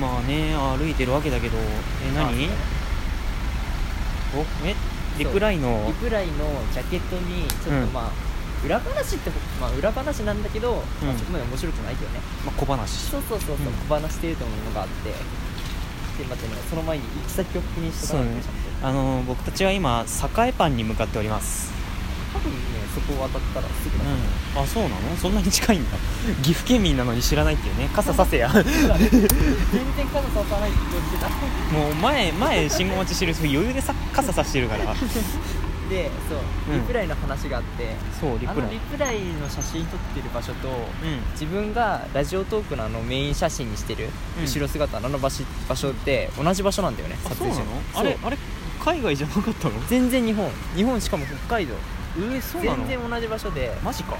[0.00, 1.58] まあね歩いてるわけだけど。
[1.58, 1.60] え
[2.14, 2.46] 何？
[2.46, 2.50] あ
[4.34, 4.74] おえ？
[5.18, 5.84] リプライの？
[5.86, 6.32] リプライの
[6.72, 7.92] ジャケットにちょっとうん。
[7.92, 8.10] まあ、
[8.64, 11.18] 裏話ってまあ裏話なんだけど、まあうん。
[11.18, 12.20] そこまで面白くないけどね。
[12.46, 12.90] まあ、小話。
[12.90, 13.72] そうそうそうそう、うん。
[13.88, 15.10] 小話程度のものがあって。
[16.18, 18.42] で待ってねその前に行き先を確認しとかないとね。
[18.82, 21.72] あの僕たちは今栄パンに向かっております
[22.32, 22.58] 多分ね
[22.94, 24.18] そこを渡ったらすぐだと思う。
[24.56, 24.62] うん。
[24.62, 25.16] あそうなの？
[25.16, 25.96] そんなに近いんだ。
[26.42, 27.88] 岐阜県民なのに知らないっていうね。
[27.94, 28.48] 傘させや。
[28.52, 28.72] 全然
[30.08, 31.28] 傘ささないって言ってた。
[31.76, 34.94] もう前前信号待ちしてる人余裕でさ傘さしてるから。
[35.90, 36.38] でそう、
[36.74, 36.80] うん。
[36.80, 37.94] リプライの話があって。
[38.20, 41.20] そうリプラのリプライの写真撮ってる場所とうん。
[41.32, 44.08] 自分がラジオトークのあのメイン写真にしてる
[44.38, 44.44] うん。
[44.44, 47.62] 後ろ姿のあの場所場所って同じ場所なんだよねあそうなの？
[47.94, 48.38] あれあれ
[48.82, 49.74] 海外じゃなかったの？
[49.88, 50.50] 全然日本。
[50.74, 51.74] 日本しかも北海道
[52.18, 52.86] えそうなの？
[52.86, 53.76] 全然同じ場所で。
[53.84, 54.16] マジか。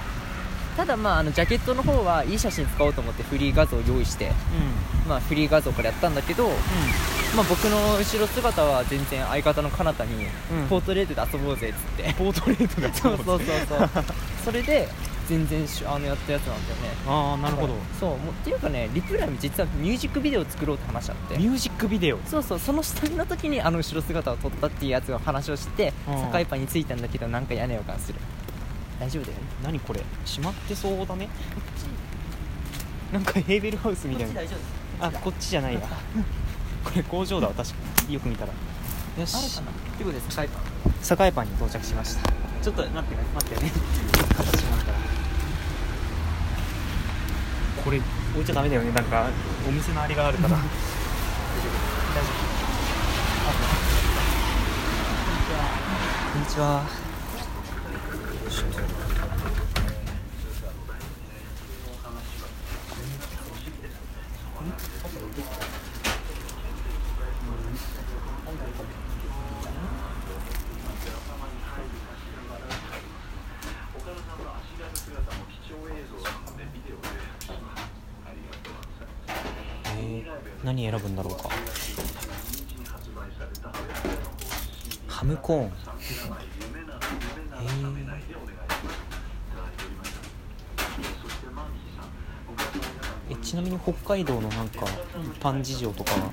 [0.76, 6.48] ただまああのジャケットの方はいい写真使おうと思ってフリー画像を用意してうまあフリー画像からやったんだけど、
[7.36, 10.68] まあ、僕の後ろ姿は全然相方の彼方にうん。
[10.68, 13.90] ポートレートで遊ぼうぜっつって、ポートレートで そうそうそうそう。
[14.46, 14.88] それで
[15.32, 16.88] 全然しあのやったやつなんだよね。
[17.08, 17.74] ああなるほど。
[17.98, 21.38] そうもうっていうかねリプライも実はミュージックビデオを作ろうって話あって。
[21.38, 22.18] ミュージックビデオ。
[22.26, 26.14] そうそうその下見の時にあの後ろ姿を撮ったっていうやつを話をしてうん。
[26.32, 28.18] 境パンに着いたんだけどなんか屋根を感する。
[29.00, 29.38] 大丈夫だよ。
[29.38, 30.02] ね何これ？
[30.26, 31.28] 閉まってそうだね。
[33.10, 34.42] なんかヘーベルハウスみたいな。
[35.00, 35.80] あこっちじゃないや。
[36.84, 38.14] これ工場だわ確かに。
[38.14, 38.52] よく見たら。
[39.18, 39.56] よし。
[39.56, 39.70] かな？
[39.70, 41.28] ってことで境パン。
[41.28, 42.30] 栄パンに到着しました。
[42.62, 43.64] ちょっと待ってね待って。
[43.64, 43.72] ね
[44.36, 44.98] 形まるから
[47.84, 48.92] これ置いちゃダメだよね。
[48.92, 49.28] なんか
[49.68, 50.50] お店のあれがあるから。
[50.50, 50.62] 大丈夫。
[56.32, 56.84] こんにちは
[80.64, 81.48] 何選ぶんだろうか。
[85.08, 85.66] ハムコーン。
[85.66, 88.12] えー。
[93.30, 94.86] えちなみに北海道のなんか
[95.40, 96.18] パン事情とかは？
[96.18, 96.32] なん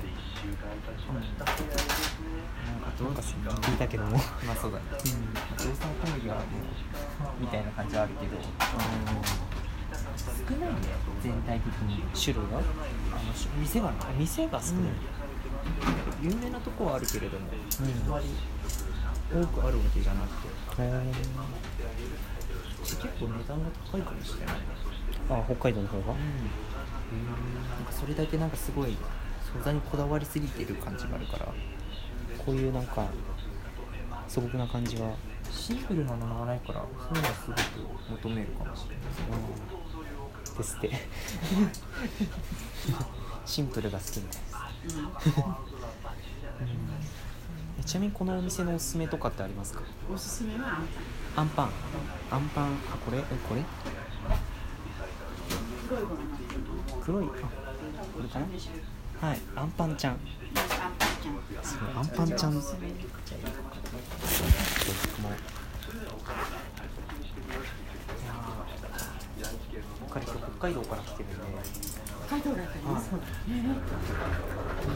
[2.98, 4.10] どうか聞いたけども。
[4.12, 4.18] ま
[4.52, 4.84] あそうだね。
[5.56, 6.44] ゾウさん小麦はもう
[7.40, 8.36] みたいな感じはあるけど
[10.48, 10.76] 少ないね
[11.22, 12.58] 全体的に種類が。
[12.58, 12.60] あ
[13.22, 14.92] のし店がね店が少ない、
[16.22, 18.12] 有名なとこはあるけれどもうん。
[18.12, 18.26] あまり
[19.32, 20.48] 多くあるわけじゃなくて。
[22.80, 24.54] 結構値段が高いかもしれない。
[25.30, 26.06] あ北海道の方が？
[26.06, 26.16] なん
[27.84, 28.96] かそれだけなんかすごい
[29.52, 31.52] 素材にこだわりすぎてる感じがあるから。
[32.38, 33.06] こういうなんか
[34.26, 35.14] 素朴な感じは？
[35.50, 37.60] シンプルなのがないからそういうのはすごく
[38.22, 39.20] 求めるかもしれないです
[40.62, 40.90] って
[43.46, 44.54] シンプルが好きみたいです、
[44.96, 45.08] うん。
[47.80, 49.82] えちなみにこのお店のおすすめとかってありますか？
[50.12, 50.80] おすすめは
[51.36, 51.70] アンパン。
[52.30, 52.66] アンパン。
[52.66, 52.68] あ
[53.04, 53.18] これ？
[53.18, 53.62] えこれ？
[57.04, 57.24] 黒い。
[57.24, 57.28] い。
[57.28, 58.46] あこれかな？
[59.28, 59.38] はい。
[59.56, 60.12] アンパンちゃん。
[60.12, 60.20] アン
[60.96, 61.62] パンちゃん。
[61.64, 62.54] そうアンパンちゃん。
[62.54, 62.60] も
[70.60, 71.36] 北海道から来てるんで
[72.28, 73.24] 北海道だったらそうだ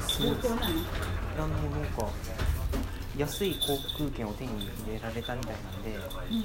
[0.07, 0.67] すごいです東京なの
[1.39, 2.07] あのなんか
[3.17, 4.51] 安い航空券を手に
[4.85, 5.93] 入れられたみたいなんで、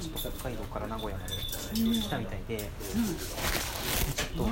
[0.02, 4.50] ちょっと北海道から名古屋まで来たみたいで、ちょっと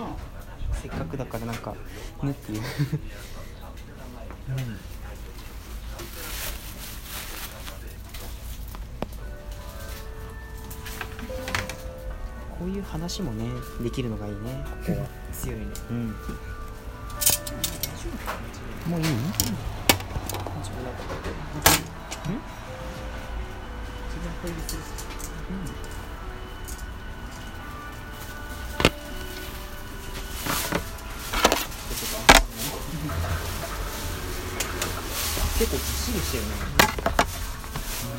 [0.81, 1.75] せっかくだからなんか
[2.23, 2.65] ぬっていう、うん、
[12.59, 13.45] こういう話もね
[13.81, 15.07] できるのがいいねここは。
[15.31, 15.65] 強いね。
[15.91, 16.07] うん。
[18.89, 19.05] もういい？
[19.07, 20.93] の自分なん。
[20.93, 21.03] か
[24.09, 24.81] 自分小指する
[35.59, 36.49] 結構ずっしりしてるね。
[37.97, 38.11] そう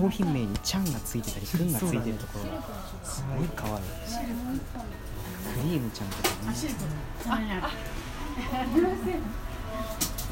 [0.00, 2.62] 商品名に「ちゃん」がついてたり「くん」がついてるところが
[3.04, 3.76] すごい可愛い。
[3.76, 3.80] ク
[5.64, 6.56] リームちゃんとかね。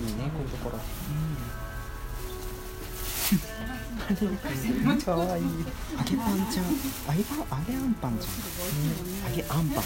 [0.01, 0.79] いいねこういうところ。
[5.05, 5.45] かわいい。
[5.45, 5.51] 揚
[6.03, 6.65] げパンちゃん。
[6.65, 8.31] 揚げパン揚げあんパンじゃ
[9.29, 9.31] ん。
[9.31, 9.85] 揚げあんパン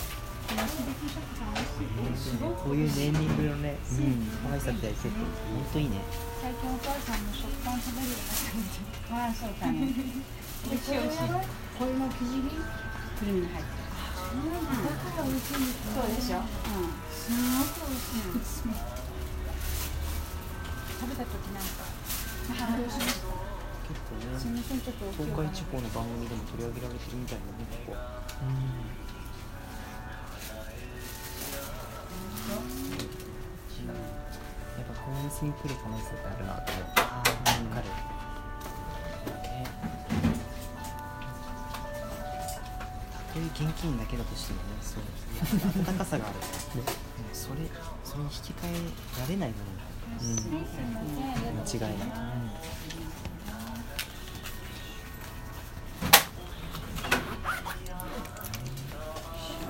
[2.63, 5.99] こういうネーミングのねうん可愛さって大切ほんといいね。
[6.43, 11.43] 最近お母さんも食パン食べるようになったんでああそうだねでこれは
[11.79, 12.51] これの生地に
[13.19, 13.83] クリームに入ってる
[14.33, 15.63] うんだから美味しい。
[15.63, 18.81] んですそうでしょうんすごく美味しい、うん、
[20.99, 21.87] 食べた時なんか
[22.59, 23.31] 感動しました
[23.87, 27.39] 結構ね東海地方の番組でも取り上げられてるみたい。
[27.39, 29.02] なねここはや
[35.23, 37.35] っぱフランスに来る可能性ってあるなと思ってああわ
[37.77, 37.93] かるね
[43.33, 45.03] こういう現金だけだとしてもねそう
[45.89, 46.45] 温かさがある、ね、
[47.33, 47.61] それ
[48.05, 49.65] それに引き換えられないもの
[50.21, 50.37] うん。
[50.37, 51.81] すみません。
[51.81, 52.63] 間違いない、ます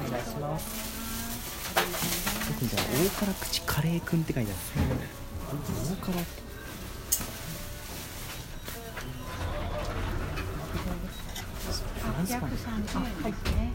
[0.04, 0.64] お願いします
[2.48, 4.22] 特にじゃあ大辛口カレーくん。
[4.22, 5.21] って書いてある、大辛
[5.52, 5.58] フ
[12.14, 13.72] ランスパン830円ですね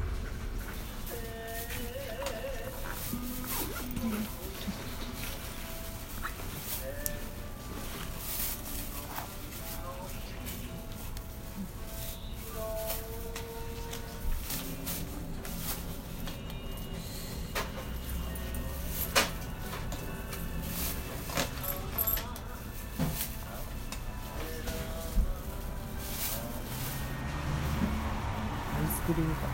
[29.07, 29.51] クリームパン。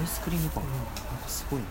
[0.00, 0.72] アイスクリームパン、なん
[1.18, 1.66] かすごいな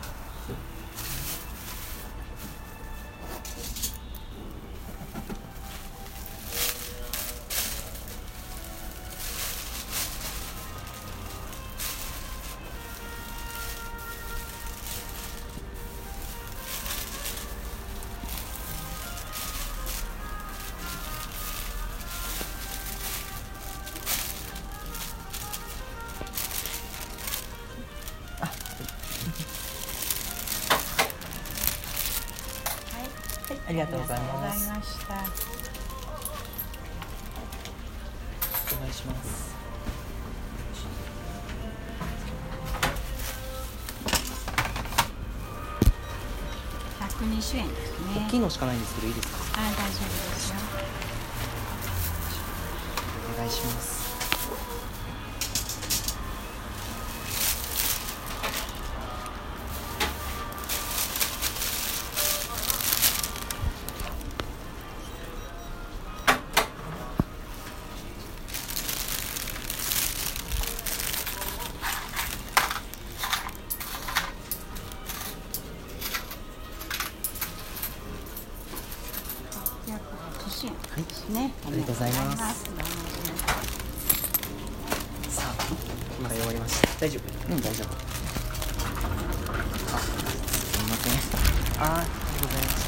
[33.72, 34.70] ありがとうございます。
[34.70, 35.18] ましたお
[38.82, 39.56] 願いします。
[47.00, 48.26] 120円ですね。
[48.28, 49.38] 大きいのしかないんですけどいいですか？
[49.62, 49.90] あ大丈夫で
[50.36, 50.56] すよ。
[53.34, 54.01] お願いします
[86.22, 86.88] 今終わりました。
[87.02, 87.24] 大丈夫。
[87.52, 87.62] うん。
[87.62, 87.88] 大丈夫。
[87.90, 87.98] あ
[89.98, 91.18] すみません。
[91.82, 92.14] あありがと
[92.46, 92.86] うございました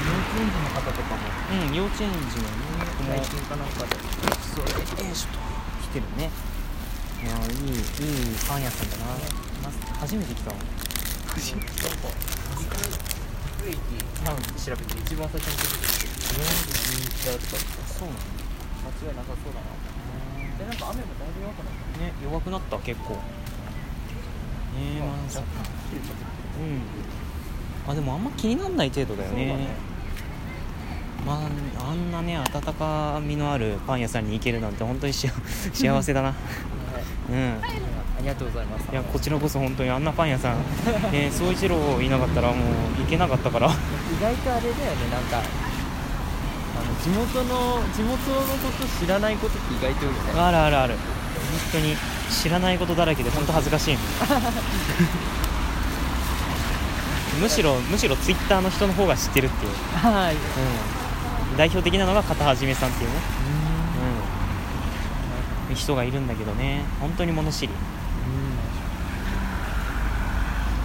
[0.00, 1.20] 幼稚園児の方とかも
[1.52, 3.90] うん幼稚園児のね子もかなんかで
[4.56, 5.38] そうえー、ちょっと
[5.84, 6.30] 来てるね。
[7.22, 7.84] いやいいいい
[8.48, 9.04] パン屋さんだな。
[10.00, 10.56] 初めて来たわ。
[11.34, 12.08] 初めてなんか
[13.60, 16.40] 区駅調べて一番最初に出てきて
[16.90, 17.56] 人気だった
[17.92, 18.20] そうなの
[18.80, 19.68] 間違いなさそうだな
[20.58, 20.76] でなん。
[20.76, 23.20] か雨もだいぶ弱くなったね弱くなった結構ね
[24.96, 25.42] えまあさ
[25.90, 26.24] 切れちゃって
[26.60, 27.90] うん。
[27.90, 29.68] あでもあんま気にならない程度だよね
[31.26, 36.34] まああんなね温かみのあるパン屋さんに行けるなんて本当に 幸せだな。
[37.30, 37.60] うん。
[37.62, 38.88] ありがとうございます。
[38.90, 40.56] いやこちらこそ本当にあんなパン屋さん。
[41.12, 42.56] ね総一郎いなかったらもう
[43.02, 43.66] 行けなかったから。
[43.68, 43.70] 意
[44.20, 45.38] 外とあれだよねなんか。
[45.38, 45.42] あ
[46.82, 50.94] の地元の地元のこと知らないことって意外と多いあるあるある。
[51.72, 51.96] 本当に。
[52.30, 53.98] 知らないことだらけで本当恥ずかしい。
[57.40, 60.34] むしろむしろツイッターの人の方が知ってるっていう、はい。
[60.34, 60.40] うん、
[61.56, 63.16] 代表的なのが片はじめさんっていうね、
[65.68, 66.82] うん、人がいるんだけどね。
[67.00, 67.72] 本当に物知り。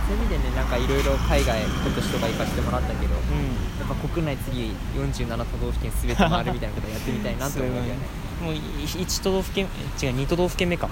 [0.08, 3.66] そういう意味でねなんかいろいろ海外今年とか行かせてもらったけどやうん。
[3.86, 7.96] っぱ国内次47都道府県全て回るみたいなことやってみたいなと思うよね。
[8.44, 9.68] もう1都道府県
[10.02, 10.90] 違う2都道府県目か、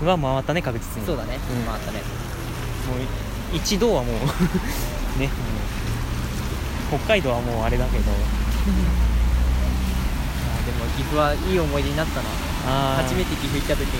[0.00, 1.06] うん、は回ったね確実に。
[1.06, 1.64] そうだね、うん。
[1.64, 1.98] 回ったね。
[1.98, 4.16] もう一度はもう
[5.20, 5.28] ね、
[6.88, 8.10] 北海道はもうあれだけど
[8.66, 8.68] あ
[10.64, 12.28] でも岐阜はいい思い出になったな。
[13.02, 13.98] 初めて岐阜行った時に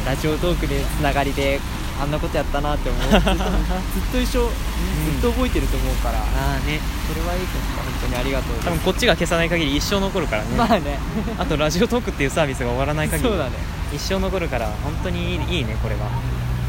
[0.00, 0.06] うん。
[0.06, 1.60] ラジオトークでつながりで
[2.00, 3.02] あんなことやったなって思う。
[3.12, 3.22] ずっ
[4.10, 4.50] と一緒、ずっ
[5.20, 6.18] と覚えてると思うから。
[6.18, 6.22] あ
[6.56, 6.80] あね。
[7.06, 10.98] それはいいことだ本当にありがとう多分こっちが消さない限り一生残るからね、まあね。
[11.38, 13.50] あとラジオトークっていうサービスが終わらない限りそうだね、
[13.92, 16.00] 一生残るから本当にいいいいねこれは。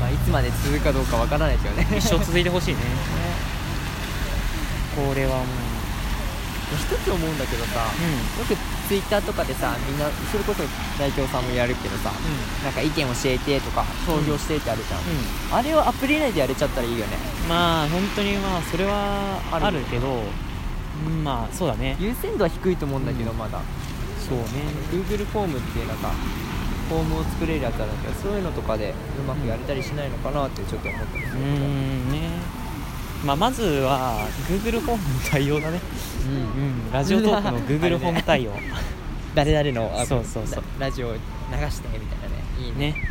[0.01, 1.87] まあ、いつまで続くかどうかわからないけどね。
[1.95, 2.79] 一生続いてほしいね。
[4.97, 5.45] これはもう
[6.75, 7.85] 一つ思うんだけどさ、
[8.37, 8.55] うよく
[8.87, 10.63] ツイッターとかでさみんなそれこそ
[10.99, 12.13] 代表さんもやるけどさ、ん。
[12.63, 15.55] なんか意見教えてとか投票してってあるじゃん、うん。
[15.55, 17.17] あれをアプリ内でやれちゃったらいいよね。
[17.47, 20.23] まあ本当にまあそれはあるけど
[21.07, 21.97] うんまあそうだね。
[21.99, 23.37] 優先度は低いと思うんだけど、うん。
[23.37, 23.61] まだ。
[24.19, 24.45] そうね。
[24.91, 26.11] Google フォームっていうなんか
[26.91, 31.65] フォームを作れるやつあるんだけどそういうのとかでうまくやれたりしないのかなってちょっと思ったりすうるけど
[33.25, 35.79] まあまずは Google フォームの対応だね。
[36.27, 36.91] うんうん。
[36.91, 38.53] ラジオトークの Google フォーム対応。
[39.35, 40.63] 誰々のあそうそうそう。
[40.79, 41.17] ララジオ流
[41.69, 42.43] してみたいなね。
[42.59, 42.91] いいね。
[42.91, 43.09] ね。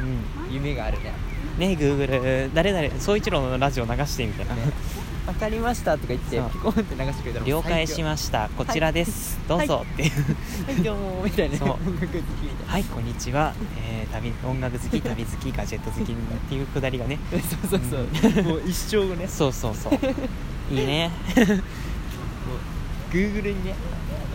[0.48, 0.54] うん。
[0.54, 1.12] 夢があるね。
[1.58, 4.62] ね Google 誰々総一郎のラジオ流してみたいなね
[5.26, 8.48] わかりましたとか言ってピコンって流してくれたら了解しまました。
[8.56, 9.84] こちらです、どうぞ。
[9.92, 10.06] ってい。
[10.06, 10.22] うす
[10.64, 12.20] はいどうもみたいな音楽好きみたい
[12.66, 12.72] な。
[12.72, 16.14] はいこんにちは、えー旅音楽好き 旅好きガジェット好きっ
[16.48, 17.18] ていうくだりがね。
[17.30, 19.28] そうそうそうもう一生ね。
[19.28, 19.94] そうそうそう。
[20.74, 21.10] いいね。
[21.36, 23.74] もう Google にね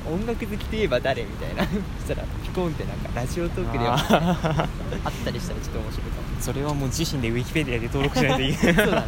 [0.10, 1.66] 音楽好きといえば誰みたいな。
[1.66, 3.96] そ したらピコンってなんかラジオトークでは
[5.04, 6.42] あったりしたらちょっと面白いかも。
[6.42, 8.76] それはもう自身でウィキペディアで登録しないといけない。
[8.76, 9.06] そうだね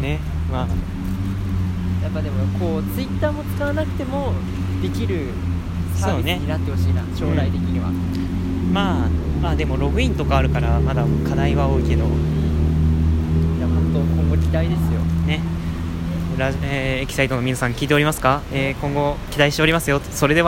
[0.00, 0.20] ね。
[0.50, 0.68] まあ。
[2.02, 4.32] やっぱでもこうツイッターも使わなくても
[4.80, 5.26] できる
[5.94, 7.90] サービスになってほしいな、将来的には、
[8.72, 9.08] まあ
[9.42, 12.04] まあでもログインとかあるからまだ課題は多いけど。
[12.04, 12.06] い
[13.60, 15.00] や本当今後期待ですよ。
[15.26, 15.40] ね。
[16.38, 20.00] ラジえーエキサイトの皆さん聞いておりますか、えー今後期待しておりますよ。
[20.00, 20.46] それでは